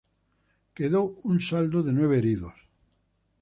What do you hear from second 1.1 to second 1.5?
un